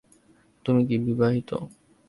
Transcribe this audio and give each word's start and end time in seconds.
তুমি 0.65 0.81
কি 0.87 0.95
বিবাহিত? 1.05 1.49